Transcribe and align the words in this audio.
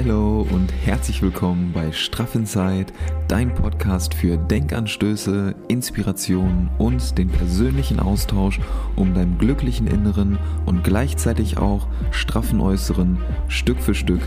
Hallo 0.00 0.46
und 0.52 0.72
herzlich 0.84 1.22
willkommen 1.22 1.72
bei 1.74 1.90
Straff 1.90 2.36
Inside, 2.36 2.92
dein 3.26 3.52
Podcast 3.52 4.14
für 4.14 4.36
Denkanstöße, 4.36 5.56
Inspiration 5.66 6.70
und 6.78 7.18
den 7.18 7.26
persönlichen 7.26 7.98
Austausch, 7.98 8.60
um 8.94 9.12
deinem 9.12 9.38
glücklichen 9.38 9.88
Inneren 9.88 10.38
und 10.66 10.84
gleichzeitig 10.84 11.58
auch 11.58 11.88
straffen 12.12 12.60
Äußeren 12.60 13.18
Stück 13.48 13.80
für 13.80 13.96
Stück 13.96 14.20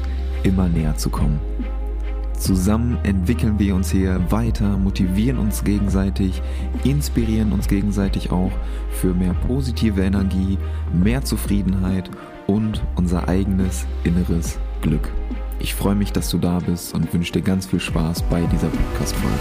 immer 0.43 0.67
näher 0.67 0.97
zu 0.97 1.09
kommen. 1.09 1.39
Zusammen 2.37 2.97
entwickeln 3.03 3.57
wir 3.57 3.73
uns 3.73 3.91
hier 3.91 4.29
weiter, 4.29 4.75
motivieren 4.75 5.37
uns 5.37 5.63
gegenseitig, 5.63 6.41
inspirieren 6.83 7.53
uns 7.53 7.69
gegenseitig 7.69 8.29
auch 8.29 8.51
für 8.91 9.13
mehr 9.13 9.35
positive 9.47 10.01
Energie, 10.01 10.57
mehr 10.91 11.23
Zufriedenheit 11.23 12.11
und 12.45 12.83
unser 12.97 13.29
eigenes 13.29 13.85
inneres 14.03 14.59
Glück. 14.81 15.09
Ich 15.63 15.75
freue 15.75 15.93
mich, 15.93 16.11
dass 16.11 16.31
du 16.31 16.39
da 16.39 16.57
bist 16.57 16.95
und 16.95 17.13
wünsche 17.13 17.33
dir 17.33 17.43
ganz 17.43 17.67
viel 17.67 17.79
Spaß 17.79 18.23
bei 18.23 18.41
dieser 18.41 18.67
Podcast-Folge. 18.67 19.37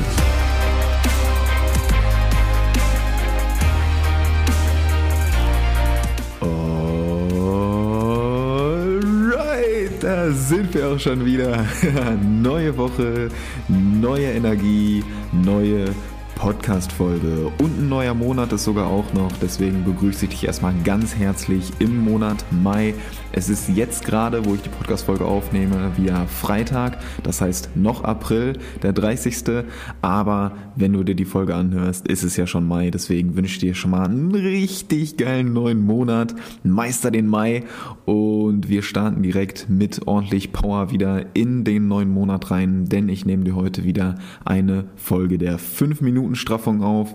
Alright, 9.32 10.02
da 10.02 10.30
sind 10.32 10.74
wir 10.74 10.88
auch 10.88 10.98
schon 10.98 11.24
wieder. 11.24 11.64
neue 12.22 12.76
Woche, 12.76 13.30
neue 13.68 14.26
Energie, 14.26 15.02
neue 15.32 15.86
Podcast-Folge. 16.40 17.52
Und 17.58 17.78
ein 17.78 17.88
neuer 17.90 18.14
Monat 18.14 18.50
ist 18.54 18.64
sogar 18.64 18.86
auch 18.86 19.12
noch. 19.12 19.30
Deswegen 19.42 19.84
begrüße 19.84 20.24
ich 20.24 20.30
dich 20.30 20.44
erstmal 20.46 20.72
ganz 20.84 21.14
herzlich 21.14 21.70
im 21.80 21.98
Monat 21.98 22.46
Mai. 22.50 22.94
Es 23.32 23.50
ist 23.50 23.68
jetzt 23.68 24.06
gerade, 24.06 24.46
wo 24.46 24.54
ich 24.54 24.62
die 24.62 24.70
Podcast-Folge 24.70 25.26
aufnehme, 25.26 25.92
via 25.98 26.24
Freitag. 26.24 26.98
Das 27.24 27.42
heißt 27.42 27.76
noch 27.76 28.04
April, 28.04 28.54
der 28.82 28.94
30. 28.94 29.66
Aber 30.00 30.52
wenn 30.76 30.94
du 30.94 31.04
dir 31.04 31.14
die 31.14 31.26
Folge 31.26 31.54
anhörst, 31.54 32.08
ist 32.08 32.22
es 32.22 32.38
ja 32.38 32.46
schon 32.46 32.66
Mai. 32.66 32.90
Deswegen 32.90 33.36
wünsche 33.36 33.52
ich 33.52 33.58
dir 33.58 33.74
schon 33.74 33.90
mal 33.90 34.06
einen 34.06 34.34
richtig 34.34 35.18
geilen 35.18 35.52
neuen 35.52 35.84
Monat. 35.84 36.34
Meister 36.62 37.10
den 37.10 37.26
Mai. 37.26 37.64
Und 38.06 38.70
wir 38.70 38.82
starten 38.82 39.22
direkt 39.22 39.68
mit 39.68 40.06
ordentlich 40.06 40.52
Power 40.52 40.90
wieder 40.90 41.26
in 41.34 41.64
den 41.64 41.86
neuen 41.86 42.08
Monat 42.08 42.50
rein. 42.50 42.86
Denn 42.86 43.10
ich 43.10 43.26
nehme 43.26 43.44
dir 43.44 43.56
heute 43.56 43.84
wieder 43.84 44.14
eine 44.42 44.86
Folge 44.96 45.36
der 45.36 45.58
5 45.58 46.00
Minuten 46.00 46.29
Straffung 46.34 46.82
auf. 46.82 47.14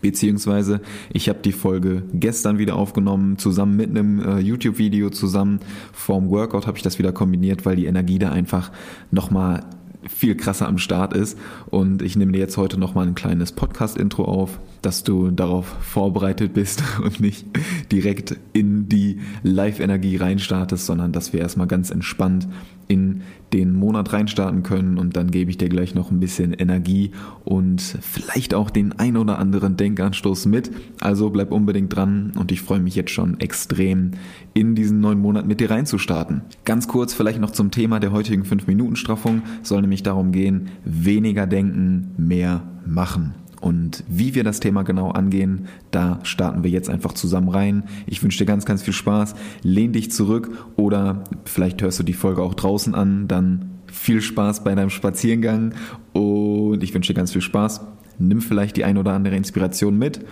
Beziehungsweise 0.00 0.80
ich 1.12 1.28
habe 1.28 1.40
die 1.44 1.52
Folge 1.52 2.04
gestern 2.14 2.58
wieder 2.58 2.76
aufgenommen, 2.76 3.36
zusammen 3.36 3.76
mit 3.76 3.90
einem 3.90 4.20
äh, 4.20 4.38
YouTube-Video, 4.38 5.10
zusammen 5.10 5.60
vorm 5.92 6.30
Workout 6.30 6.66
habe 6.66 6.78
ich 6.78 6.82
das 6.82 6.98
wieder 6.98 7.12
kombiniert, 7.12 7.66
weil 7.66 7.76
die 7.76 7.86
Energie 7.86 8.18
da 8.18 8.30
einfach 8.30 8.70
nochmal 9.10 9.64
viel 10.08 10.34
krasser 10.34 10.68
am 10.68 10.78
Start 10.78 11.14
ist. 11.14 11.38
Und 11.70 12.02
ich 12.02 12.16
nehme 12.16 12.32
dir 12.32 12.38
jetzt 12.38 12.56
heute 12.56 12.78
nochmal 12.78 13.06
ein 13.06 13.14
kleines 13.14 13.52
Podcast-Intro 13.52 14.24
auf, 14.24 14.60
dass 14.82 15.04
du 15.04 15.30
darauf 15.30 15.66
vorbereitet 15.66 16.54
bist 16.54 16.82
und 17.04 17.20
nicht 17.20 17.46
direkt 17.92 18.36
in 18.52 18.88
die 18.88 19.20
Live-Energie 19.42 20.16
reinstartest, 20.16 20.86
sondern 20.86 21.12
dass 21.12 21.32
wir 21.32 21.40
erstmal 21.40 21.66
ganz 21.66 21.90
entspannt 21.90 22.48
in 22.90 23.22
den 23.52 23.72
Monat 23.72 24.12
reinstarten 24.12 24.64
können 24.64 24.98
und 24.98 25.16
dann 25.16 25.30
gebe 25.30 25.50
ich 25.50 25.58
dir 25.58 25.68
gleich 25.68 25.94
noch 25.94 26.10
ein 26.10 26.18
bisschen 26.18 26.52
Energie 26.52 27.12
und 27.44 27.80
vielleicht 27.80 28.52
auch 28.52 28.68
den 28.68 28.98
ein 28.98 29.16
oder 29.16 29.38
anderen 29.38 29.76
Denkanstoß 29.76 30.46
mit. 30.46 30.72
Also 31.00 31.30
bleib 31.30 31.52
unbedingt 31.52 31.94
dran 31.94 32.32
und 32.36 32.50
ich 32.50 32.62
freue 32.62 32.80
mich 32.80 32.96
jetzt 32.96 33.12
schon 33.12 33.38
extrem 33.38 34.12
in 34.54 34.74
diesen 34.74 35.00
neuen 35.00 35.20
Monat 35.20 35.46
mit 35.46 35.60
dir 35.60 35.70
reinzustarten. 35.70 36.42
Ganz 36.64 36.88
kurz 36.88 37.14
vielleicht 37.14 37.40
noch 37.40 37.50
zum 37.52 37.70
Thema 37.70 38.00
der 38.00 38.10
heutigen 38.10 38.42
5-Minuten-Straffung 38.42 39.42
soll 39.62 39.82
nämlich 39.90 40.02
darum 40.04 40.30
gehen, 40.30 40.68
weniger 40.84 41.48
denken, 41.48 42.12
mehr 42.16 42.62
machen. 42.86 43.34
Und 43.60 44.04
wie 44.08 44.36
wir 44.36 44.44
das 44.44 44.60
Thema 44.60 44.84
genau 44.84 45.10
angehen, 45.10 45.66
da 45.90 46.20
starten 46.22 46.62
wir 46.62 46.70
jetzt 46.70 46.88
einfach 46.88 47.12
zusammen 47.12 47.48
rein. 47.48 47.82
Ich 48.06 48.22
wünsche 48.22 48.38
dir 48.38 48.46
ganz, 48.46 48.64
ganz 48.64 48.82
viel 48.82 48.94
Spaß. 48.94 49.34
Lehn 49.62 49.92
dich 49.92 50.12
zurück 50.12 50.50
oder 50.76 51.24
vielleicht 51.44 51.82
hörst 51.82 51.98
du 51.98 52.04
die 52.04 52.12
Folge 52.12 52.40
auch 52.40 52.54
draußen 52.54 52.94
an. 52.94 53.26
Dann 53.26 53.80
viel 53.92 54.22
Spaß 54.22 54.62
bei 54.62 54.76
deinem 54.76 54.90
Spaziergang 54.90 55.74
und 56.12 56.82
ich 56.82 56.94
wünsche 56.94 57.12
dir 57.12 57.18
ganz 57.18 57.32
viel 57.32 57.42
Spaß. 57.42 57.80
Nimm 58.18 58.40
vielleicht 58.40 58.76
die 58.76 58.84
ein 58.84 58.96
oder 58.96 59.12
andere 59.12 59.34
Inspiration 59.34 59.98
mit 59.98 60.24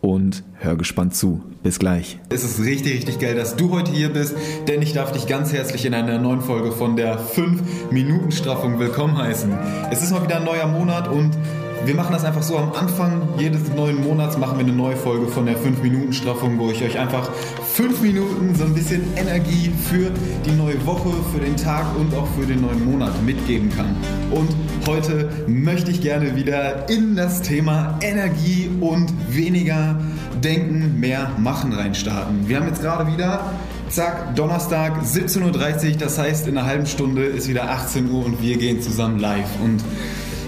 und 0.00 0.42
hör 0.54 0.76
gespannt 0.76 1.14
zu. 1.14 1.42
Bis 1.62 1.78
gleich. 1.78 2.18
Es 2.30 2.42
ist 2.42 2.60
richtig, 2.60 2.94
richtig 2.94 3.18
geil, 3.18 3.34
dass 3.34 3.56
du 3.56 3.70
heute 3.70 3.92
hier 3.92 4.08
bist, 4.08 4.34
denn 4.66 4.80
ich 4.80 4.94
darf 4.94 5.12
dich 5.12 5.26
ganz 5.26 5.52
herzlich 5.52 5.84
in 5.84 5.92
einer 5.92 6.18
neuen 6.18 6.40
Folge 6.40 6.72
von 6.72 6.96
der 6.96 7.18
5-Minuten-Straffung 7.20 8.78
willkommen 8.78 9.18
heißen. 9.18 9.52
Es 9.90 10.02
ist 10.02 10.10
mal 10.10 10.22
wieder 10.22 10.36
ein 10.38 10.44
neuer 10.44 10.66
Monat 10.66 11.06
und 11.06 11.36
wir 11.84 11.94
machen 11.94 12.12
das 12.12 12.24
einfach 12.24 12.42
so 12.42 12.58
am 12.58 12.72
Anfang 12.72 13.22
jedes 13.38 13.68
neuen 13.74 14.02
Monats 14.02 14.36
machen 14.36 14.58
wir 14.58 14.66
eine 14.66 14.74
neue 14.74 14.96
Folge 14.96 15.26
von 15.28 15.46
der 15.46 15.56
5-Minuten-Straffung, 15.56 16.58
wo 16.58 16.70
ich 16.70 16.82
euch 16.82 16.98
einfach 16.98 17.30
5 17.74 18.02
Minuten 18.02 18.54
so 18.54 18.64
ein 18.64 18.74
bisschen 18.74 19.02
Energie 19.16 19.72
für 19.88 20.10
die 20.44 20.52
neue 20.52 20.84
Woche, 20.86 21.10
für 21.32 21.40
den 21.40 21.56
Tag 21.56 21.86
und 21.96 22.14
auch 22.14 22.26
für 22.38 22.46
den 22.46 22.60
neuen 22.60 22.84
Monat 22.84 23.22
mitgeben 23.22 23.70
kann. 23.74 23.96
Und 24.30 24.48
heute 24.86 25.30
möchte 25.46 25.90
ich 25.90 26.02
gerne 26.02 26.36
wieder 26.36 26.88
in 26.90 27.16
das 27.16 27.40
Thema 27.40 27.98
Energie 28.02 28.70
und 28.80 29.12
weniger 29.28 29.98
denken, 30.44 31.00
mehr 31.00 31.30
machen 31.38 31.72
reinstarten. 31.72 32.48
Wir 32.48 32.58
haben 32.58 32.66
jetzt 32.66 32.82
gerade 32.82 33.10
wieder 33.10 33.52
Zack, 33.88 34.36
Donnerstag 34.36 35.02
17.30 35.02 35.92
Uhr, 35.92 35.98
das 35.98 36.18
heißt 36.18 36.46
in 36.46 36.56
einer 36.56 36.66
halben 36.66 36.86
Stunde 36.86 37.24
ist 37.24 37.48
wieder 37.48 37.70
18 37.70 38.10
Uhr 38.10 38.24
und 38.24 38.40
wir 38.40 38.56
gehen 38.56 38.80
zusammen 38.80 39.18
live. 39.18 39.48
Und 39.64 39.82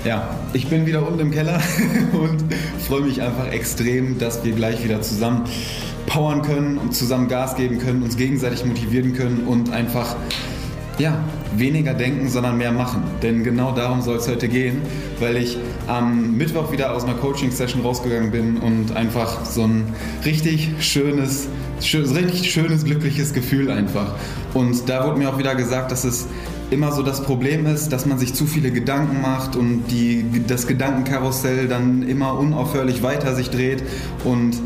ja, 0.05 0.37
ich 0.53 0.69
bin 0.69 0.87
wieder 0.87 1.07
unten 1.07 1.21
im 1.21 1.31
Keller 1.31 1.61
und 2.13 2.45
freue 2.87 3.03
mich 3.03 3.23
einfach 3.23 3.49
extrem, 3.49 4.19
dass 4.19 4.45
wir 4.45 4.53
gleich 4.53 4.83
wieder 4.85 5.01
zusammen 5.01 5.45
powern 6.07 6.43
können 6.43 6.79
und 6.79 6.95
zusammen 6.95 7.29
Gas 7.29 7.57
geben 7.57 7.79
können, 7.79 8.03
uns 8.03 8.17
gegenseitig 8.17 8.65
motivieren 8.65 9.15
können 9.15 9.47
und 9.47 9.73
einfach 9.73 10.17
ja, 10.99 11.25
weniger 11.57 11.95
denken, 11.95 12.29
sondern 12.29 12.59
mehr 12.59 12.73
machen. 12.73 13.03
Denn 13.23 13.45
genau 13.45 13.73
darum 13.73 14.03
soll 14.03 14.17
es 14.17 14.29
heute 14.29 14.49
gehen, 14.49 14.83
weil 15.21 15.37
ich 15.37 15.57
am 15.87 16.37
Mittwoch 16.37 16.71
wieder 16.73 16.95
aus 16.95 17.05
einer 17.05 17.15
Coaching-Session 17.15 17.83
rausgegangen 17.83 18.31
bin 18.31 18.59
und 18.59 18.95
einfach 18.95 19.45
so 19.45 19.63
ein 19.63 19.95
richtig 20.25 20.71
schönes, 20.81 21.49
schön, 21.81 22.05
richtig 22.05 22.53
schönes, 22.53 22.85
glückliches 22.85 23.33
Gefühl 23.33 23.71
einfach. 23.71 24.15
Und 24.53 24.89
da 24.89 25.07
wurde 25.07 25.19
mir 25.19 25.31
auch 25.31 25.39
wieder 25.39 25.55
gesagt, 25.55 25.93
dass 25.93 26.05
es 26.05 26.27
immer 26.73 26.93
so 26.93 27.03
das 27.03 27.23
Problem 27.23 27.67
ist, 27.67 27.91
dass 27.93 28.07
man 28.07 28.19
sich 28.19 28.35
zu 28.35 28.47
viele 28.47 28.71
Gedanken 28.71 29.21
macht 29.21 29.57
und 29.57 29.85
die, 29.91 30.25
das 30.47 30.67
Gedankenkarussell 30.67 31.69
dann 31.69 32.03
immer 32.03 32.39
unaufhörlich 32.39 33.03
weiter 33.03 33.35
sich 33.35 33.51
dreht. 33.51 33.83
Und 34.25 34.57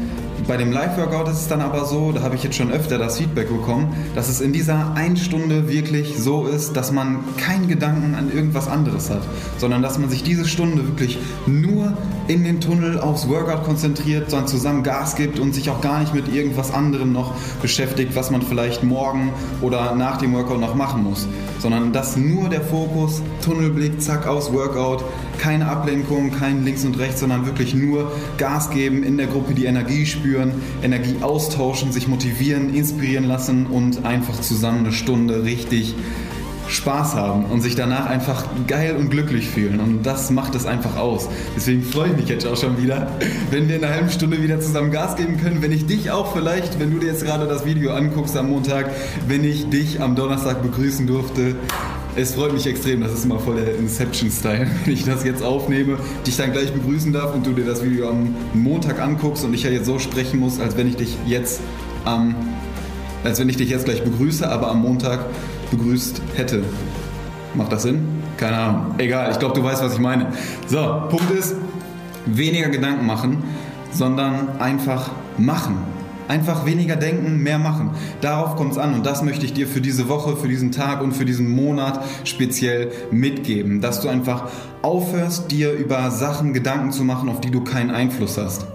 bei 0.47 0.57
dem 0.57 0.71
Live-Workout 0.71 1.29
ist 1.29 1.41
es 1.41 1.49
dann 1.49 1.61
aber 1.61 1.87
so, 1.87 2.13
da 2.13 2.23
habe 2.23 2.37
ich 2.37 2.45
jetzt 2.45 2.57
schon 2.57 2.71
öfter 2.71 2.99
das 2.99 3.19
Feedback 3.19 3.49
bekommen, 3.49 3.97
dass 4.15 4.29
es 4.29 4.41
in 4.41 4.53
dieser 4.53 4.95
einen 4.95 5.17
Stunde 5.17 5.69
wirklich 5.69 6.17
so 6.19 6.47
ist, 6.47 6.77
dass 6.77 6.93
man 6.93 7.25
keinen 7.37 7.67
Gedanken 7.67 8.15
an 8.15 8.33
irgendwas 8.33 8.69
anderes 8.69 9.11
hat, 9.11 9.23
sondern 9.59 9.83
dass 9.83 9.99
man 9.99 10.09
sich 10.09 10.23
diese 10.23 10.47
Stunde 10.47 10.87
wirklich 10.87 11.19
nur 11.47 11.93
in 12.29 12.45
den 12.45 12.61
Tunnel 12.61 13.01
aufs 13.01 13.29
Workout 13.29 13.65
konzentriert, 13.65 14.31
sondern 14.31 14.49
zusammen 14.49 14.83
Gas 14.83 15.17
gibt 15.17 15.39
und 15.39 15.53
sich 15.53 15.69
auch 15.71 15.81
gar 15.81 16.01
nicht 16.01 16.15
mit 16.15 16.33
irgendwas 16.33 16.73
anderem 16.73 17.13
noch 17.13 17.35
beschäftigt, 17.61 18.15
was 18.15 18.31
man 18.31 18.43
vielleicht 18.43 18.85
morgen 18.85 19.33
oder 19.63 19.95
nach 19.95 20.19
dem 20.19 20.33
Workout 20.33 20.61
noch 20.61 20.75
machen 20.75 21.03
muss, 21.03 21.27
sondern 21.59 21.93
dass 21.93 22.17
nur 22.17 22.49
der 22.49 22.61
Fokus, 22.61 23.23
Tunnelblick, 23.45 24.01
zack, 24.01 24.27
aus 24.27 24.53
Workout, 24.53 25.05
keine 25.39 25.69
Ablenkung, 25.69 26.33
kein 26.33 26.65
links 26.65 26.85
und 26.85 26.99
rechts, 26.99 27.21
sondern 27.21 27.47
wirklich 27.47 27.75
nur 27.75 28.13
Gas 28.39 28.71
geben, 28.71 29.03
in 29.03 29.17
der 29.17 29.27
Gruppe 29.27 29.55
die 29.55 29.67
Energie 29.67 30.07
spüren, 30.07 30.36
Energie 30.83 31.17
austauschen, 31.21 31.93
sich 31.93 32.09
motivieren, 32.09 32.75
inspirieren 32.75 33.25
lassen 33.25 33.67
und 33.67 34.05
einfach 34.05 34.41
zusammen 34.41 34.81
eine 34.81 34.93
Stunde 34.93 35.45
richtig 35.45 35.95
Spaß 36.69 37.15
haben 37.15 37.45
und 37.47 37.61
sich 37.61 37.77
danach 37.77 38.07
einfach 38.07 38.45
geil 38.67 38.97
und 38.97 39.11
glücklich 39.11 39.49
fühlen. 39.49 39.81
Und 39.81 40.03
das 40.05 40.31
macht 40.31 40.55
es 40.55 40.67
einfach 40.67 40.97
aus. 40.97 41.29
Deswegen 41.55 41.83
freue 41.83 42.11
ich 42.11 42.17
mich 42.17 42.29
jetzt 42.29 42.47
auch 42.47 42.57
schon 42.57 42.83
wieder, 42.83 43.09
wenn 43.51 43.69
wir 43.69 43.77
in 43.77 43.85
einer 43.85 43.95
halben 43.95 44.11
Stunde 44.11 44.43
wieder 44.43 44.61
zusammen 44.61 44.91
Gas 44.91 45.17
geben 45.17 45.39
können. 45.41 45.63
Wenn 45.63 45.73
ich 45.73 45.87
dich 45.87 46.11
auch 46.11 46.35
vielleicht, 46.35 46.81
wenn 46.81 46.91
du 46.91 46.99
dir 46.99 47.07
jetzt 47.07 47.25
gerade 47.25 47.47
das 47.47 47.65
Video 47.65 47.93
anguckst 47.93 48.37
am 48.37 48.51
Montag, 48.51 48.91
wenn 49.29 49.45
ich 49.45 49.69
dich 49.69 50.01
am 50.01 50.17
Donnerstag 50.17 50.63
begrüßen 50.63 51.07
durfte 51.07 51.55
es 52.17 52.35
freut 52.35 52.53
mich 52.53 52.67
extrem, 52.67 53.03
das 53.03 53.13
ist 53.13 53.25
immer 53.25 53.39
voll 53.39 53.57
der 53.57 53.77
Inception-Style, 53.77 54.67
wenn 54.85 54.93
ich 54.93 55.05
das 55.05 55.25
jetzt 55.25 55.43
aufnehme, 55.43 55.99
dich 56.27 56.37
dann 56.37 56.53
gleich 56.53 56.73
begrüßen 56.73 57.13
darf 57.13 57.35
und 57.35 57.47
du 57.47 57.53
dir 57.53 57.65
das 57.65 57.85
Video 57.85 58.09
am 58.09 58.35
Montag 58.55 59.01
anguckst 59.01 59.45
und 59.45 59.53
ich 59.55 59.65
ja 59.65 59.71
jetzt 59.71 59.87
so 59.87 59.99
sprechen 59.99 60.41
muss, 60.41 60.59
als 60.59 60.77
wenn 60.77 60.89
ich 60.89 60.97
dich 60.97 61.17
jetzt 61.27 61.61
am, 62.05 62.35
als 63.23 63.39
wenn 63.39 63.49
ich 63.49 63.57
dich 63.57 63.69
jetzt 63.69 63.85
gleich 63.85 64.03
begrüße, 64.03 64.49
aber 64.49 64.71
am 64.71 64.83
Montag 64.83 65.27
begrüßt 65.71 66.23
hätte. 66.35 66.63
Macht 67.55 67.73
das 67.73 67.83
Sinn? 67.83 68.07
Keine 68.37 68.57
Ahnung. 68.57 68.95
Egal, 68.99 69.31
ich 69.33 69.39
glaube, 69.39 69.55
du 69.55 69.63
weißt, 69.63 69.83
was 69.83 69.95
ich 69.95 69.99
meine. 69.99 70.33
So, 70.67 70.79
Punkt 71.09 71.31
ist, 71.31 71.55
weniger 72.27 72.69
Gedanken 72.69 73.07
machen, 73.07 73.43
sondern 73.93 74.59
einfach 74.59 75.11
machen. 75.39 75.96
Einfach 76.29 76.67
weniger 76.67 76.97
denken, 76.97 77.43
mehr 77.43 77.59
machen. 77.59 77.91
Darauf 78.21 78.57
kommt 78.57 78.73
es 78.73 78.79
an 78.79 78.95
und 78.95 79.07
das 79.07 79.23
möchte 79.23 79.45
ich 79.45 79.53
dir 79.53 79.67
für 79.67 79.81
diese 79.81 80.09
Woche, 80.09 80.37
für 80.37 80.49
diesen 80.49 80.73
Tag 80.73 81.03
und 81.03 81.13
für 81.13 81.25
diesen 81.25 81.49
Monat 81.49 82.05
speziell 82.25 82.91
mitgeben, 83.11 83.81
dass 83.81 84.01
du 84.01 84.09
einfach 84.09 84.49
aufhörst, 84.83 85.51
dir 85.51 85.73
über 85.73 86.11
Sachen 86.11 86.53
Gedanken 86.53 86.93
zu 86.93 87.05
machen, 87.05 87.29
auf 87.29 87.41
die 87.41 87.51
du 87.51 87.63
keinen 87.63 87.91
Einfluss 87.91 88.39
hast. 88.39 88.67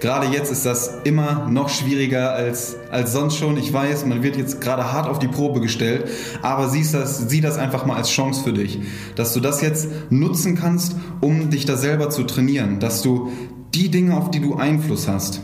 Gerade 0.00 0.26
jetzt 0.26 0.50
ist 0.50 0.64
das 0.64 1.00
immer 1.04 1.46
noch 1.48 1.68
schwieriger 1.68 2.32
als, 2.32 2.76
als 2.90 3.12
sonst 3.12 3.36
schon. 3.36 3.56
Ich 3.56 3.72
weiß, 3.72 4.06
man 4.06 4.22
wird 4.22 4.36
jetzt 4.36 4.60
gerade 4.60 4.92
hart 4.92 5.08
auf 5.08 5.18
die 5.18 5.28
Probe 5.28 5.60
gestellt, 5.60 6.08
aber 6.42 6.68
siehst 6.68 6.94
das, 6.94 7.28
sieh 7.28 7.40
das 7.40 7.58
einfach 7.58 7.86
mal 7.86 7.96
als 7.96 8.10
Chance 8.10 8.42
für 8.42 8.52
dich, 8.52 8.78
dass 9.16 9.32
du 9.34 9.40
das 9.40 9.60
jetzt 9.60 9.88
nutzen 10.10 10.56
kannst, 10.56 10.96
um 11.20 11.50
dich 11.50 11.64
da 11.64 11.76
selber 11.76 12.10
zu 12.10 12.24
trainieren, 12.24 12.80
dass 12.80 13.02
du 13.02 13.30
die 13.74 13.90
Dinge, 13.90 14.16
auf 14.16 14.30
die 14.30 14.40
du 14.40 14.56
Einfluss 14.56 15.06
hast, 15.06 15.42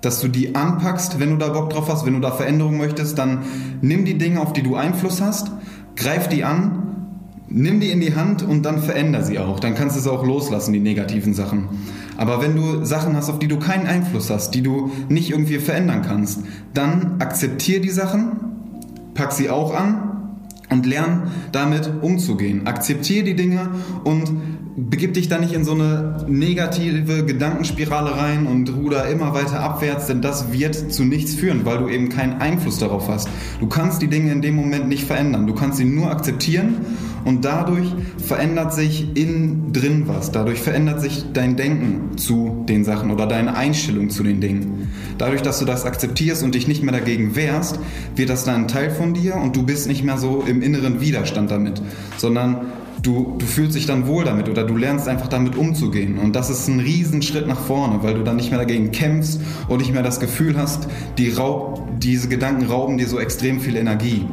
dass 0.00 0.20
du 0.20 0.28
die 0.28 0.54
anpackst, 0.54 1.18
wenn 1.18 1.30
du 1.30 1.36
da 1.36 1.48
Bock 1.48 1.70
drauf 1.70 1.88
hast, 1.88 2.06
wenn 2.06 2.14
du 2.14 2.20
da 2.20 2.30
Veränderungen 2.30 2.78
möchtest, 2.78 3.18
dann 3.18 3.44
nimm 3.80 4.04
die 4.04 4.18
Dinge, 4.18 4.40
auf 4.40 4.52
die 4.52 4.62
du 4.62 4.76
Einfluss 4.76 5.20
hast, 5.20 5.50
greif 5.96 6.28
die 6.28 6.44
an, 6.44 6.82
nimm 7.48 7.80
die 7.80 7.90
in 7.90 8.00
die 8.00 8.14
Hand 8.14 8.42
und 8.42 8.62
dann 8.62 8.80
veränder 8.80 9.22
sie 9.22 9.38
auch. 9.38 9.60
Dann 9.60 9.74
kannst 9.74 9.96
du 9.96 10.00
es 10.00 10.06
auch 10.06 10.24
loslassen, 10.24 10.72
die 10.72 10.80
negativen 10.80 11.34
Sachen. 11.34 11.68
Aber 12.16 12.42
wenn 12.42 12.56
du 12.56 12.84
Sachen 12.84 13.16
hast, 13.16 13.30
auf 13.30 13.38
die 13.38 13.48
du 13.48 13.58
keinen 13.58 13.86
Einfluss 13.86 14.30
hast, 14.30 14.52
die 14.52 14.62
du 14.62 14.90
nicht 15.08 15.30
irgendwie 15.30 15.58
verändern 15.58 16.02
kannst, 16.02 16.40
dann 16.74 17.16
akzeptier 17.18 17.80
die 17.80 17.90
Sachen, 17.90 18.32
pack 19.14 19.32
sie 19.32 19.50
auch 19.50 19.74
an 19.74 20.15
und 20.70 20.86
lern 20.86 21.30
damit 21.52 21.90
umzugehen. 22.02 22.66
Akzeptier 22.66 23.24
die 23.24 23.34
Dinge 23.34 23.70
und 24.04 24.30
begib 24.76 25.14
dich 25.14 25.28
da 25.28 25.38
nicht 25.38 25.54
in 25.54 25.64
so 25.64 25.72
eine 25.72 26.24
negative 26.28 27.24
Gedankenspirale 27.24 28.16
rein 28.16 28.46
und 28.46 28.74
ruder 28.74 29.08
immer 29.08 29.32
weiter 29.32 29.60
abwärts, 29.60 30.06
denn 30.06 30.20
das 30.20 30.52
wird 30.52 30.92
zu 30.92 31.04
nichts 31.04 31.34
führen, 31.34 31.64
weil 31.64 31.78
du 31.78 31.88
eben 31.88 32.10
keinen 32.10 32.40
Einfluss 32.40 32.78
darauf 32.78 33.08
hast. 33.08 33.28
Du 33.58 33.68
kannst 33.68 34.02
die 34.02 34.08
Dinge 34.08 34.32
in 34.32 34.42
dem 34.42 34.54
Moment 34.54 34.88
nicht 34.88 35.04
verändern. 35.04 35.46
Du 35.46 35.54
kannst 35.54 35.78
sie 35.78 35.86
nur 35.86 36.10
akzeptieren 36.10 36.76
und 37.26 37.44
dadurch 37.44 37.88
verändert 38.24 38.72
sich 38.72 39.08
innen 39.16 39.72
drin 39.72 40.04
was. 40.06 40.30
Dadurch 40.30 40.60
verändert 40.60 41.00
sich 41.00 41.24
dein 41.32 41.56
Denken 41.56 42.16
zu 42.16 42.64
den 42.68 42.84
Sachen 42.84 43.10
oder 43.10 43.26
deine 43.26 43.56
Einstellung 43.56 44.10
zu 44.10 44.22
den 44.22 44.40
Dingen. 44.40 44.88
Dadurch, 45.18 45.42
dass 45.42 45.58
du 45.58 45.64
das 45.64 45.84
akzeptierst 45.84 46.44
und 46.44 46.54
dich 46.54 46.68
nicht 46.68 46.84
mehr 46.84 46.92
dagegen 46.92 47.34
wehrst, 47.34 47.80
wird 48.14 48.30
das 48.30 48.44
dann 48.44 48.62
ein 48.62 48.68
Teil 48.68 48.92
von 48.92 49.12
dir 49.12 49.34
und 49.34 49.56
du 49.56 49.64
bist 49.64 49.88
nicht 49.88 50.04
mehr 50.04 50.18
so 50.18 50.44
im 50.46 50.62
inneren 50.62 51.00
Widerstand 51.00 51.50
damit, 51.50 51.82
sondern 52.16 52.66
du, 53.02 53.34
du 53.38 53.44
fühlst 53.44 53.74
dich 53.74 53.86
dann 53.86 54.06
wohl 54.06 54.24
damit 54.24 54.48
oder 54.48 54.62
du 54.62 54.76
lernst 54.76 55.08
einfach 55.08 55.26
damit 55.26 55.56
umzugehen. 55.56 56.18
Und 56.18 56.36
das 56.36 56.48
ist 56.48 56.68
ein 56.68 56.78
Riesenschritt 56.78 57.48
nach 57.48 57.58
vorne, 57.58 58.04
weil 58.04 58.14
du 58.14 58.22
dann 58.22 58.36
nicht 58.36 58.50
mehr 58.50 58.60
dagegen 58.60 58.92
kämpfst 58.92 59.40
und 59.66 59.78
nicht 59.78 59.92
mehr 59.92 60.04
das 60.04 60.20
Gefühl 60.20 60.56
hast, 60.56 60.86
die 61.18 61.30
Raub, 61.30 61.82
diese 61.98 62.28
Gedanken 62.28 62.66
rauben 62.66 62.98
dir 62.98 63.08
so 63.08 63.18
extrem 63.18 63.58
viel 63.58 63.74
Energie. 63.74 64.26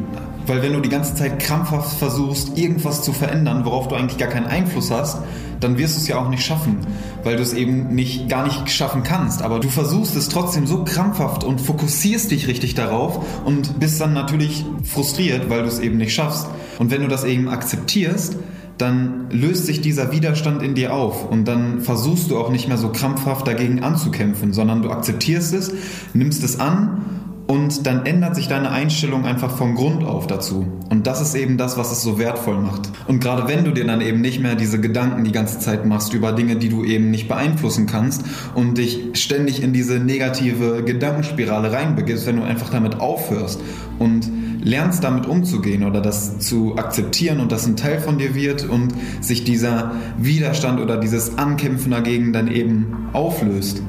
Weil 0.46 0.62
wenn 0.62 0.74
du 0.74 0.82
die 0.82 0.90
ganze 0.90 1.16
Zeit 1.16 1.40
krampfhaft 1.40 1.98
versuchst, 1.98 2.58
irgendwas 2.58 3.02
zu 3.02 3.14
verändern, 3.14 3.64
worauf 3.66 3.88
du 3.88 3.96
eigentlich 3.96 4.18
gar 4.18 4.28
keinen 4.28 4.48
Einfluss 4.48 4.92
hast, 4.92 5.20
dann 5.60 5.78
wirst 5.78 5.96
du 5.96 6.02
es 6.02 6.08
ja 6.08 6.18
auch 6.18 6.30
nicht 6.30 6.44
schaffen, 6.44 6.80
weil 7.24 7.38
du 7.38 7.42
es 7.42 7.54
eben 7.54 7.96
nicht, 7.96 8.28
gar 8.28 8.44
nicht 8.44 8.70
schaffen 8.70 9.04
kannst. 9.04 9.42
Aber 9.42 9.60
du 9.60 9.70
versuchst 9.70 10.16
es 10.16 10.28
trotzdem 10.28 10.68
so 10.68 10.84
krampfhaft 10.84 11.44
und 11.44 11.62
fokussierst 11.62 12.32
dich 12.32 12.48
richtig 12.48 12.76
darauf 12.76 13.44
und 13.46 13.80
bist 13.80 14.02
dann 14.02 14.14
natürlich 14.14 14.66
frustriert, 14.84 15.50
weil 15.50 15.62
du 15.62 15.68
es 15.68 15.80
eben 15.80 15.98
nicht 15.98 16.14
schaffst. 16.14 16.48
Und 16.80 16.92
wenn 16.92 17.02
du 17.02 17.08
das 17.08 17.24
eben 17.24 17.48
akzeptierst, 17.48 18.36
dann 18.78 19.30
löst 19.30 19.68
sich 19.68 19.82
dieser 19.82 20.12
Widerstand 20.12 20.62
in 20.64 20.76
dir 20.76 20.94
auf 20.94 21.30
und 21.30 21.48
dann 21.48 21.82
versuchst 21.82 22.32
du 22.32 22.38
auch 22.38 22.50
nicht 22.50 22.68
mehr 22.68 22.78
so 22.78 22.90
krampfhaft 22.90 23.48
dagegen 23.48 23.84
anzukämpfen, 23.84 24.52
sondern 24.52 24.82
du 24.82 24.90
akzeptierst 24.90 25.54
es, 25.54 25.72
nimmst 26.14 26.44
es 26.44 26.60
an 26.60 27.02
und 27.48 27.86
dann 27.86 28.06
ändert 28.06 28.36
sich 28.36 28.48
deine 28.48 28.72
Einstellung 28.72 29.26
einfach 29.26 29.52
vom 29.52 29.76
Grund 29.76 30.04
auf 30.04 30.28
dazu. 30.28 30.66
Und 30.90 31.08
das 31.08 31.22
ist 31.22 31.36
eben 31.36 31.58
das, 31.58 31.78
was 31.78 31.92
es 31.92 32.02
so 32.02 32.18
wertvoll 32.18 32.60
macht. 32.60 32.90
Und 33.08 33.20
gerade 33.20 33.48
wenn 33.48 33.66
du 33.66 33.72
dir 33.72 33.86
dann 33.86 34.02
eben 34.02 34.22
nicht 34.22 34.40
mehr 34.40 34.56
diese 34.56 34.80
Gedanken 34.80 35.24
die 35.24 35.32
ganze 35.32 35.60
Zeit 35.60 35.86
machst 35.86 36.14
über 36.14 36.32
Dinge, 36.32 36.56
die 36.56 36.70
du 36.70 36.84
eben 36.84 37.12
nicht 37.12 37.28
beeinflussen 37.28 37.86
kannst 37.86 38.24
und 38.56 38.78
dich 38.78 39.10
ständig 39.14 39.62
in 39.62 39.74
diese 39.74 40.00
negative 40.00 40.84
Gedankenspirale 40.84 41.74
reinbegibst, 41.74 42.26
wenn 42.28 42.38
du 42.38 42.44
einfach 42.44 42.70
damit 42.70 43.00
aufhörst 43.02 43.60
und 44.00 44.30
lernst 44.64 45.04
damit 45.04 45.26
umzugehen 45.26 45.84
oder 45.84 46.00
das 46.00 46.40
zu 46.40 46.78
akzeptieren 46.78 47.42
und 47.42 47.52
das 47.52 47.68
ein 47.68 47.76
Teil 47.76 48.00
von 48.00 48.18
dir 48.18 48.34
wird 48.34 48.64
und 48.64 48.94
sich 49.20 49.44
dieser 49.44 49.92
Widerstand 50.18 50.80
oder 50.80 50.98
dieses 50.98 51.38
Ankämpfen 51.38 51.92
dagegen 51.92 52.32
dann 52.32 52.50
eben 52.50 53.10
auflöst, 53.12 53.82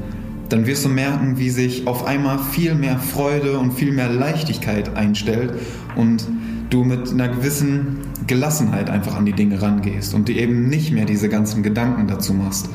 dann 0.54 0.66
wirst 0.66 0.84
du 0.84 0.88
merken, 0.88 1.36
wie 1.36 1.50
sich 1.50 1.88
auf 1.88 2.06
einmal 2.06 2.38
viel 2.38 2.76
mehr 2.76 3.00
Freude 3.00 3.58
und 3.58 3.72
viel 3.72 3.90
mehr 3.90 4.08
Leichtigkeit 4.08 4.94
einstellt 4.94 5.52
und 5.96 6.28
du 6.70 6.84
mit 6.84 7.10
einer 7.10 7.26
gewissen 7.26 8.02
Gelassenheit 8.28 8.88
einfach 8.88 9.16
an 9.16 9.26
die 9.26 9.32
Dinge 9.32 9.60
rangehst 9.60 10.14
und 10.14 10.28
dir 10.28 10.36
eben 10.36 10.68
nicht 10.68 10.92
mehr 10.92 11.06
diese 11.06 11.28
ganzen 11.28 11.64
Gedanken 11.64 12.06
dazu 12.06 12.34
machst. 12.34 12.70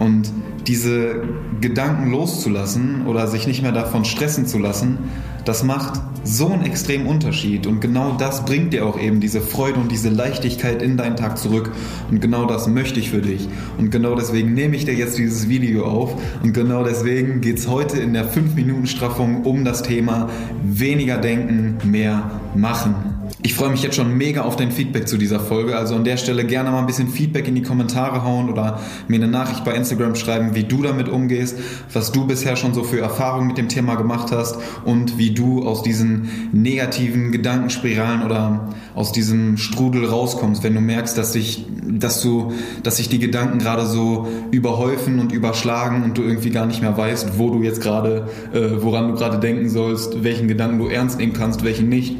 Und 0.00 0.32
diese 0.66 1.22
Gedanken 1.60 2.10
loszulassen 2.10 3.06
oder 3.06 3.28
sich 3.28 3.46
nicht 3.46 3.62
mehr 3.62 3.70
davon 3.70 4.04
stressen 4.04 4.46
zu 4.46 4.58
lassen, 4.58 4.98
das 5.44 5.62
macht 5.62 6.00
so 6.24 6.48
einen 6.48 6.64
extremen 6.64 7.06
Unterschied. 7.06 7.66
Und 7.66 7.80
genau 7.80 8.16
das 8.18 8.44
bringt 8.44 8.72
dir 8.72 8.86
auch 8.86 8.98
eben 8.98 9.20
diese 9.20 9.40
Freude 9.40 9.80
und 9.80 9.90
diese 9.90 10.08
Leichtigkeit 10.08 10.82
in 10.82 10.96
deinen 10.96 11.16
Tag 11.16 11.38
zurück. 11.38 11.72
Und 12.10 12.20
genau 12.20 12.46
das 12.46 12.68
möchte 12.68 13.00
ich 13.00 13.10
für 13.10 13.22
dich. 13.22 13.48
Und 13.78 13.90
genau 13.90 14.14
deswegen 14.14 14.54
nehme 14.54 14.76
ich 14.76 14.84
dir 14.84 14.94
jetzt 14.94 15.18
dieses 15.18 15.48
Video 15.48 15.86
auf. 15.86 16.14
Und 16.42 16.52
genau 16.52 16.84
deswegen 16.84 17.40
geht 17.40 17.58
es 17.58 17.68
heute 17.68 17.98
in 17.98 18.12
der 18.12 18.30
5-Minuten-Straffung 18.30 19.44
um 19.44 19.64
das 19.64 19.82
Thema 19.82 20.28
weniger 20.62 21.18
denken, 21.18 21.78
mehr 21.84 22.30
machen. 22.54 23.09
Ich 23.50 23.56
freue 23.56 23.70
mich 23.70 23.82
jetzt 23.82 23.96
schon 23.96 24.16
mega 24.16 24.42
auf 24.42 24.54
dein 24.54 24.70
Feedback 24.70 25.08
zu 25.08 25.18
dieser 25.18 25.40
Folge. 25.40 25.76
Also 25.76 25.96
an 25.96 26.04
der 26.04 26.18
Stelle 26.18 26.44
gerne 26.44 26.70
mal 26.70 26.78
ein 26.78 26.86
bisschen 26.86 27.08
Feedback 27.08 27.48
in 27.48 27.56
die 27.56 27.64
Kommentare 27.64 28.22
hauen 28.22 28.48
oder 28.48 28.78
mir 29.08 29.16
eine 29.16 29.26
Nachricht 29.26 29.64
bei 29.64 29.74
Instagram 29.74 30.14
schreiben, 30.14 30.54
wie 30.54 30.62
du 30.62 30.84
damit 30.84 31.08
umgehst, 31.08 31.58
was 31.92 32.12
du 32.12 32.28
bisher 32.28 32.54
schon 32.54 32.74
so 32.74 32.84
für 32.84 33.00
Erfahrungen 33.00 33.48
mit 33.48 33.58
dem 33.58 33.68
Thema 33.68 33.96
gemacht 33.96 34.30
hast 34.30 34.56
und 34.84 35.18
wie 35.18 35.32
du 35.32 35.66
aus 35.66 35.82
diesen 35.82 36.28
negativen 36.52 37.32
Gedankenspiralen 37.32 38.22
oder 38.22 38.68
aus 38.94 39.10
diesem 39.10 39.56
Strudel 39.56 40.04
rauskommst, 40.04 40.62
wenn 40.62 40.74
du 40.74 40.80
merkst, 40.80 41.18
dass 41.18 41.32
sich, 41.32 41.66
dass 41.90 42.22
du, 42.22 42.52
dass 42.84 42.98
sich 42.98 43.08
die 43.08 43.18
Gedanken 43.18 43.58
gerade 43.58 43.84
so 43.84 44.28
überhäufen 44.52 45.18
und 45.18 45.32
überschlagen 45.32 46.04
und 46.04 46.16
du 46.16 46.22
irgendwie 46.22 46.50
gar 46.50 46.66
nicht 46.66 46.82
mehr 46.82 46.96
weißt, 46.96 47.36
wo 47.36 47.50
du 47.50 47.64
jetzt 47.64 47.82
gerade, 47.82 48.28
äh, 48.54 48.80
woran 48.80 49.08
du 49.08 49.14
gerade 49.14 49.38
denken 49.40 49.68
sollst, 49.68 50.22
welchen 50.22 50.46
Gedanken 50.46 50.78
du 50.78 50.86
ernst 50.86 51.18
nehmen 51.18 51.32
kannst, 51.32 51.64
welchen 51.64 51.88
nicht. 51.88 52.14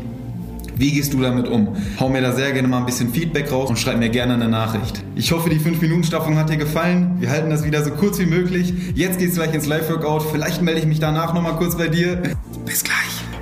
Wie 0.80 0.92
gehst 0.92 1.12
du 1.12 1.20
damit 1.20 1.46
um? 1.46 1.76
Hau 2.00 2.08
mir 2.08 2.22
da 2.22 2.32
sehr 2.32 2.52
gerne 2.52 2.66
mal 2.66 2.78
ein 2.78 2.86
bisschen 2.86 3.12
Feedback 3.12 3.52
raus 3.52 3.68
und 3.68 3.78
schreib 3.78 3.98
mir 3.98 4.08
gerne 4.08 4.32
eine 4.32 4.48
Nachricht. 4.48 5.04
Ich 5.14 5.30
hoffe, 5.30 5.50
die 5.50 5.60
5-Minuten-Staffung 5.60 6.38
hat 6.38 6.48
dir 6.48 6.56
gefallen. 6.56 7.16
Wir 7.20 7.28
halten 7.28 7.50
das 7.50 7.66
wieder 7.66 7.84
so 7.84 7.90
kurz 7.90 8.18
wie 8.18 8.24
möglich. 8.24 8.72
Jetzt 8.94 9.18
geht's 9.18 9.34
gleich 9.34 9.52
ins 9.52 9.66
Live-Workout. 9.66 10.22
Vielleicht 10.32 10.62
melde 10.62 10.80
ich 10.80 10.86
mich 10.86 10.98
danach 10.98 11.34
nochmal 11.34 11.56
kurz 11.56 11.76
bei 11.76 11.88
dir. 11.88 12.22
Bis 12.64 12.82
gleich. 12.82 12.96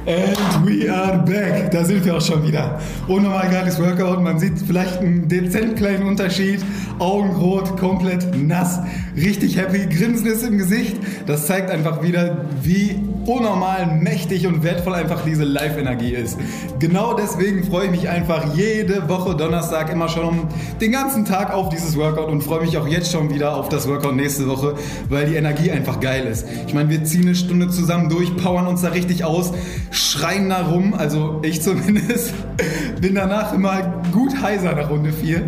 And 0.09 0.66
we 0.66 0.92
are 0.92 1.18
back. 1.18 1.71
Da 1.71 1.85
sind 1.85 2.04
wir 2.04 2.16
auch 2.16 2.21
schon 2.21 2.45
wieder. 2.45 2.80
Unnormal 3.07 3.49
geiles 3.50 3.78
Workout. 3.78 4.21
Man 4.21 4.40
sieht 4.40 4.59
vielleicht 4.66 4.99
einen 4.99 5.28
dezent 5.28 5.76
kleinen 5.76 6.09
Unterschied. 6.09 6.61
Augenrot, 6.99 7.76
komplett 7.78 8.37
nass. 8.37 8.81
Richtig 9.17 9.57
happy. 9.57 9.87
Grinsen 9.87 10.26
ist 10.26 10.45
im 10.45 10.59
Gesicht. 10.59 10.97
Das 11.26 11.47
zeigt 11.47 11.71
einfach 11.71 12.02
wieder, 12.02 12.47
wie 12.62 12.97
unnormal 13.28 13.87
mächtig 13.87 14.47
und 14.47 14.62
wertvoll 14.62 14.95
einfach 14.95 15.23
diese 15.25 15.45
Live-Energie 15.45 16.12
ist. 16.12 16.38
Genau 16.78 17.12
deswegen 17.12 17.64
freue 17.64 17.87
ich 17.87 17.90
mich 17.90 18.09
einfach 18.09 18.57
jede 18.57 19.09
Woche 19.09 19.37
Donnerstag 19.37 19.93
immer 19.93 20.09
schon 20.09 20.49
den 20.81 20.93
ganzen 20.93 21.26
Tag 21.26 21.52
auf 21.52 21.69
dieses 21.69 21.97
Workout 21.97 22.28
und 22.28 22.43
freue 22.43 22.62
mich 22.62 22.78
auch 22.78 22.88
jetzt 22.88 23.12
schon 23.12 23.33
wieder 23.33 23.55
auf 23.55 23.69
das 23.69 23.87
Workout 23.87 24.17
nächste 24.17 24.49
Woche, 24.49 24.75
weil 25.11 25.26
die 25.26 25.37
Energie 25.37 25.71
einfach 25.71 26.00
geil 26.00 26.26
ist. 26.26 26.47
Ich 26.67 26.75
meine, 26.75 26.88
wir 26.88 27.05
ziehen 27.05 27.23
eine 27.23 27.35
Stunde 27.35 27.69
zusammen 27.69 28.09
durch, 28.09 28.35
powern 28.37 28.67
uns 28.67 28.81
da 28.81 28.88
richtig 28.88 29.25
aus, 29.25 29.52
schreien 29.90 30.49
da 30.49 30.62
rum, 30.67 30.95
also 30.95 31.40
ich 31.43 31.61
zumindest, 31.61 32.33
bin 33.00 33.14
danach 33.14 33.52
immer 33.52 34.02
gut 34.12 34.40
heiser 34.40 34.75
nach 34.75 34.88
Runde 34.88 35.12
4 35.12 35.43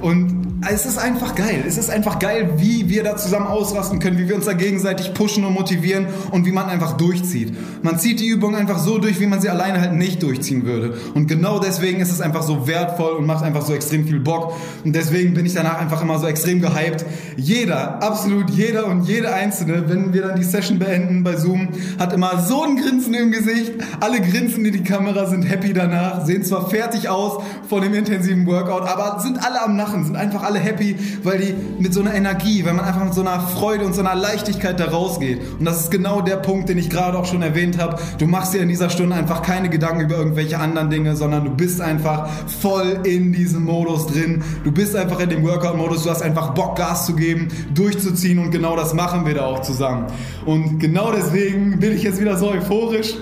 und 0.00 0.45
es 0.62 0.86
ist 0.86 0.98
einfach 0.98 1.34
geil. 1.34 1.64
Es 1.66 1.76
ist 1.76 1.90
einfach 1.90 2.18
geil, 2.18 2.54
wie 2.56 2.88
wir 2.88 3.04
da 3.04 3.16
zusammen 3.16 3.46
ausrasten 3.46 3.98
können, 3.98 4.18
wie 4.18 4.28
wir 4.28 4.34
uns 4.34 4.46
da 4.46 4.54
gegenseitig 4.54 5.12
pushen 5.12 5.44
und 5.44 5.52
motivieren 5.52 6.06
und 6.30 6.46
wie 6.46 6.52
man 6.52 6.66
einfach 6.66 6.96
durchzieht. 6.96 7.54
Man 7.82 7.98
zieht 7.98 8.20
die 8.20 8.26
Übung 8.26 8.56
einfach 8.56 8.78
so 8.78 8.98
durch, 8.98 9.20
wie 9.20 9.26
man 9.26 9.40
sie 9.40 9.50
alleine 9.50 9.80
halt 9.80 9.92
nicht 9.92 10.22
durchziehen 10.22 10.64
würde. 10.64 10.94
Und 11.14 11.26
genau 11.26 11.58
deswegen 11.58 12.00
ist 12.00 12.10
es 12.10 12.20
einfach 12.20 12.42
so 12.42 12.66
wertvoll 12.66 13.12
und 13.16 13.26
macht 13.26 13.44
einfach 13.44 13.62
so 13.62 13.74
extrem 13.74 14.06
viel 14.06 14.20
Bock. 14.20 14.54
Und 14.84 14.94
deswegen 14.94 15.34
bin 15.34 15.44
ich 15.44 15.54
danach 15.54 15.78
einfach 15.78 16.00
immer 16.02 16.18
so 16.18 16.26
extrem 16.26 16.60
gehypt. 16.60 17.04
Jeder, 17.36 18.02
absolut 18.02 18.48
jeder 18.50 18.86
und 18.86 19.04
jede 19.04 19.34
Einzelne, 19.34 19.84
wenn 19.88 20.14
wir 20.14 20.22
dann 20.22 20.36
die 20.36 20.44
Session 20.44 20.78
beenden 20.78 21.22
bei 21.22 21.36
Zoom, 21.36 21.68
hat 21.98 22.14
immer 22.14 22.42
so 22.42 22.64
ein 22.64 22.76
Grinsen 22.76 23.12
im 23.14 23.30
Gesicht. 23.30 23.72
Alle 24.00 24.20
grinsen 24.20 24.64
in 24.64 24.72
die 24.72 24.82
Kamera, 24.82 25.26
sind 25.26 25.42
happy 25.42 25.74
danach, 25.74 26.24
sehen 26.24 26.44
zwar 26.44 26.70
fertig 26.70 27.08
aus 27.10 27.42
von 27.68 27.82
dem 27.82 27.92
intensiven 27.92 28.46
Workout, 28.46 28.88
aber 28.88 29.20
sind 29.20 29.44
alle 29.44 29.62
am 29.62 29.76
Lachen, 29.76 30.04
sind 30.04 30.16
einfach 30.16 30.45
alle 30.46 30.58
happy, 30.58 30.96
weil 31.22 31.38
die 31.38 31.54
mit 31.82 31.92
so 31.92 32.00
einer 32.00 32.14
Energie, 32.14 32.64
weil 32.64 32.74
man 32.74 32.84
einfach 32.84 33.04
mit 33.04 33.14
so 33.14 33.20
einer 33.20 33.40
Freude 33.40 33.84
und 33.84 33.94
so 33.94 34.00
einer 34.00 34.14
Leichtigkeit 34.14 34.78
da 34.80 34.86
rausgeht. 34.86 35.40
Und 35.58 35.64
das 35.64 35.82
ist 35.82 35.90
genau 35.90 36.20
der 36.20 36.36
Punkt, 36.36 36.68
den 36.68 36.78
ich 36.78 36.88
gerade 36.88 37.18
auch 37.18 37.26
schon 37.26 37.42
erwähnt 37.42 37.78
habe. 37.78 37.96
Du 38.18 38.26
machst 38.26 38.54
dir 38.54 38.62
in 38.62 38.68
dieser 38.68 38.90
Stunde 38.90 39.16
einfach 39.16 39.42
keine 39.42 39.68
Gedanken 39.68 40.02
über 40.02 40.16
irgendwelche 40.16 40.58
anderen 40.58 40.90
Dinge, 40.90 41.16
sondern 41.16 41.44
du 41.44 41.50
bist 41.50 41.80
einfach 41.80 42.28
voll 42.60 43.00
in 43.04 43.32
diesem 43.32 43.64
Modus 43.64 44.06
drin. 44.06 44.42
Du 44.64 44.72
bist 44.72 44.94
einfach 44.96 45.20
in 45.20 45.30
dem 45.30 45.44
Workout-Modus, 45.44 46.04
du 46.04 46.10
hast 46.10 46.22
einfach 46.22 46.50
Bock, 46.54 46.76
Gas 46.76 47.06
zu 47.06 47.14
geben, 47.14 47.48
durchzuziehen 47.74 48.38
und 48.38 48.50
genau 48.50 48.76
das 48.76 48.94
machen 48.94 49.26
wir 49.26 49.34
da 49.34 49.46
auch 49.46 49.62
zusammen. 49.62 50.06
Und 50.44 50.78
genau 50.78 51.12
deswegen 51.12 51.78
bin 51.80 51.92
ich 51.92 52.02
jetzt 52.02 52.20
wieder 52.20 52.36
so 52.36 52.50
euphorisch. 52.50 53.14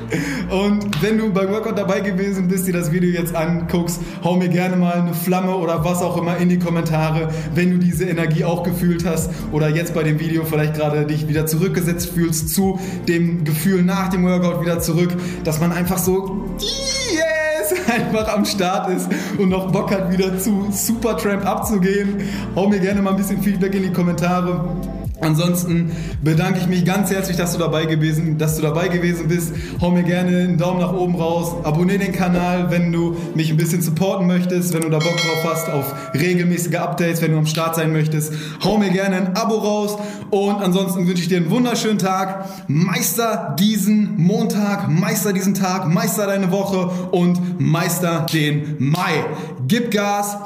Und 0.51 1.03
wenn 1.03 1.19
du 1.19 1.33
beim 1.33 1.49
Workout 1.51 1.79
dabei 1.79 2.01
gewesen 2.01 2.49
bist, 2.49 2.67
dir 2.67 2.75
das 2.75 2.93
Video 2.93 3.11
jetzt 3.11 3.35
anguckst, 3.35 4.01
hau 4.23 4.37
mir 4.37 4.49
gerne 4.49 4.77
mal 4.77 4.95
eine 4.95 5.15
Flamme 5.15 5.57
oder 5.57 5.85
was 5.85 6.03
auch 6.03 6.17
immer 6.17 6.37
in 6.37 6.49
die 6.49 6.59
Kommentare, 6.59 7.14
wenn 7.55 7.71
du 7.71 7.79
diese 7.79 8.05
Energie 8.05 8.45
auch 8.45 8.63
gefühlt 8.63 9.05
hast 9.05 9.31
oder 9.53 9.69
jetzt 9.69 9.95
bei 9.95 10.03
dem 10.03 10.21
Video 10.21 10.45
vielleicht 10.45 10.75
gerade 10.75 11.07
dich 11.07 11.29
wieder 11.29 11.47
zurückgesetzt 11.47 12.11
fühlst 12.11 12.55
zu 12.55 12.79
dem 13.09 13.45
Gefühl 13.45 13.83
nach 13.83 14.09
dem 14.09 14.25
Workout 14.25 14.61
wieder 14.61 14.81
zurück, 14.81 15.15
dass 15.45 15.61
man 15.61 15.73
einfach 15.73 15.99
so 15.99 16.45
yes, 16.59 17.75
einfach 17.93 18.35
am 18.35 18.45
Start 18.45 18.91
ist 18.91 19.09
und 19.39 19.49
noch 19.49 19.71
Bock 19.71 19.91
hat 19.91 20.13
wieder 20.13 20.39
zu 20.39 20.69
Supertramp 20.71 21.47
abzugehen. 21.47 22.23
Hau 22.55 22.69
mir 22.69 22.81
gerne 22.81 23.03
mal 23.03 23.11
ein 23.11 23.17
bisschen 23.17 23.43
Feedback 23.43 23.75
in 23.75 23.83
die 23.85 23.93
Kommentare. 23.93 24.77
Ansonsten 25.25 25.91
bedanke 26.23 26.61
ich 26.61 26.67
mich 26.67 26.85
ganz 26.85 27.11
herzlich, 27.11 27.37
dass 27.37 27.53
du 27.53 27.59
dabei 27.59 27.87
gewesen, 27.87 28.37
dass 28.37 28.57
du 28.57 28.63
dabei 28.63 28.89
gewesen 28.89 29.29
bist. 29.29 29.55
Hau 29.81 29.91
mir 29.91 30.03
gerne 30.03 30.37
einen 30.37 30.59
Daumen 30.59 30.81
nach 30.81 30.93
oben 30.93 31.17
raus. 31.17 31.55
Abonniere 31.65 31.99
den 31.99 32.13
Kanal, 32.13 32.71
wenn 32.71 32.93
du 32.93 33.17
mich 33.35 33.51
ein 33.51 33.57
bisschen 33.57 33.81
supporten 33.81 34.27
möchtest, 34.27 34.75
wenn 34.75 34.83
du 34.83 34.91
da 34.91 34.99
Bock 34.99 35.17
drauf 35.17 35.53
hast 35.53 35.71
auf 35.71 35.95
regelmäßige 36.15 36.77
Updates, 36.77 37.23
wenn 37.23 37.33
du 37.33 37.39
am 37.39 37.47
Start 37.47 37.75
sein 37.75 37.93
möchtest. 37.93 38.35
Hau 38.63 38.77
mir 38.77 38.91
gerne 38.91 39.17
ein 39.17 39.37
Abo 39.37 39.57
raus 39.57 39.97
und 40.31 40.61
ansonsten 40.61 41.07
wünsche 41.07 41.23
ich 41.23 41.29
dir 41.29 41.39
einen 41.39 41.51
wunderschönen 41.51 41.99
Tag. 41.99 42.47
Meister 42.69 43.57
diesen 43.59 44.19
Montag, 44.19 44.91
meister 44.91 45.33
diesen 45.33 45.55
Tag, 45.55 45.89
meister 45.89 46.27
deine 46.27 46.53
Woche 46.53 46.91
und 47.13 47.61
meister 47.61 48.27
den 48.33 48.77
Mai. 48.79 49.25
Gib 49.67 49.91
Gas. 49.91 50.37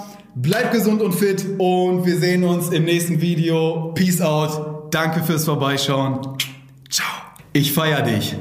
Bleib 0.40 0.70
gesund 0.70 1.02
und 1.02 1.16
fit 1.16 1.44
und 1.58 2.06
wir 2.06 2.16
sehen 2.16 2.44
uns 2.44 2.68
im 2.68 2.84
nächsten 2.84 3.20
Video. 3.20 3.92
Peace 3.94 4.20
out. 4.20 4.94
Danke 4.94 5.20
fürs 5.24 5.44
Vorbeischauen. 5.44 6.20
Ciao. 6.88 7.08
Ich 7.52 7.72
feier 7.72 8.02
dich. 8.02 8.36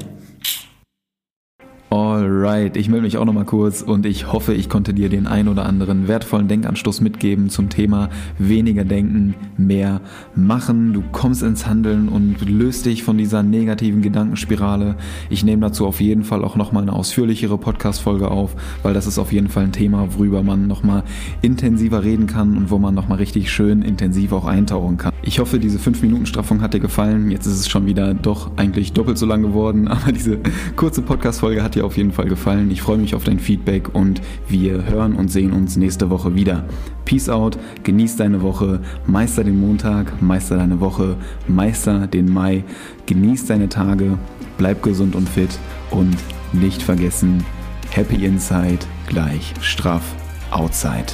Alright, 1.90 2.76
ich 2.76 2.90
melde 2.90 3.04
mich 3.04 3.16
auch 3.16 3.24
nochmal 3.24 3.46
kurz 3.46 3.80
und 3.80 4.04
ich 4.04 4.30
hoffe, 4.30 4.52
ich 4.52 4.68
konnte 4.68 4.92
dir 4.92 5.08
den 5.08 5.26
ein 5.26 5.48
oder 5.48 5.64
anderen 5.64 6.06
wertvollen 6.06 6.46
Denkanstoß 6.46 7.00
mitgeben 7.00 7.48
zum 7.48 7.70
Thema 7.70 8.10
weniger 8.36 8.84
denken, 8.84 9.34
mehr 9.56 10.02
machen. 10.34 10.92
Du 10.92 11.02
kommst 11.12 11.42
ins 11.42 11.66
Handeln 11.66 12.10
und 12.10 12.46
löst 12.46 12.84
dich 12.84 13.04
von 13.04 13.16
dieser 13.16 13.42
negativen 13.42 14.02
Gedankenspirale. 14.02 14.96
Ich 15.30 15.44
nehme 15.44 15.62
dazu 15.62 15.86
auf 15.86 16.02
jeden 16.02 16.24
Fall 16.24 16.44
auch 16.44 16.56
nochmal 16.56 16.82
eine 16.82 16.92
ausführlichere 16.92 17.56
Podcast-Folge 17.56 18.30
auf, 18.30 18.54
weil 18.82 18.92
das 18.92 19.06
ist 19.06 19.18
auf 19.18 19.32
jeden 19.32 19.48
Fall 19.48 19.64
ein 19.64 19.72
Thema, 19.72 20.08
worüber 20.12 20.42
man 20.42 20.66
nochmal 20.66 21.04
intensiver 21.40 22.04
reden 22.04 22.26
kann 22.26 22.58
und 22.58 22.70
wo 22.70 22.76
man 22.76 22.94
nochmal 22.94 23.16
richtig 23.16 23.50
schön 23.50 23.80
intensiv 23.80 24.32
auch 24.32 24.44
eintauchen 24.44 24.98
kann. 24.98 25.14
Ich 25.22 25.38
hoffe, 25.38 25.58
diese 25.58 25.78
5-Minuten-Straffung 25.78 26.60
hat 26.60 26.74
dir 26.74 26.80
gefallen. 26.80 27.30
Jetzt 27.30 27.46
ist 27.46 27.60
es 27.60 27.68
schon 27.68 27.86
wieder 27.86 28.12
doch 28.12 28.50
eigentlich 28.56 28.92
doppelt 28.92 29.16
so 29.16 29.24
lang 29.24 29.40
geworden, 29.40 29.88
aber 29.88 30.12
diese 30.12 30.38
kurze 30.76 31.00
Podcast-Folge 31.00 31.62
hat 31.62 31.77
dir 31.78 31.86
auf 31.86 31.96
jeden 31.96 32.12
Fall 32.12 32.26
gefallen. 32.26 32.70
Ich 32.70 32.82
freue 32.82 32.98
mich 32.98 33.14
auf 33.14 33.24
dein 33.24 33.38
Feedback 33.38 33.94
und 33.94 34.20
wir 34.48 34.84
hören 34.86 35.14
und 35.14 35.30
sehen 35.30 35.52
uns 35.52 35.76
nächste 35.76 36.10
Woche 36.10 36.34
wieder. 36.34 36.64
Peace 37.04 37.28
out, 37.28 37.58
genieß 37.84 38.16
deine 38.16 38.42
Woche, 38.42 38.80
meister 39.06 39.44
den 39.44 39.58
Montag, 39.58 40.20
meister 40.20 40.56
deine 40.56 40.80
Woche, 40.80 41.16
meister 41.46 42.06
den 42.06 42.30
Mai, 42.30 42.64
genieß 43.06 43.46
deine 43.46 43.68
Tage, 43.68 44.18
bleib 44.58 44.82
gesund 44.82 45.16
und 45.16 45.28
fit 45.28 45.58
und 45.90 46.16
nicht 46.52 46.82
vergessen, 46.82 47.44
Happy 47.90 48.26
Inside 48.26 48.80
gleich 49.06 49.54
straff 49.60 50.14
Outside. 50.50 51.06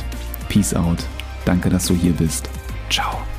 Peace 0.48 0.74
out. 0.74 0.98
Danke, 1.44 1.68
dass 1.68 1.86
du 1.86 1.94
hier 1.94 2.12
bist. 2.12 2.48
Ciao. 2.88 3.33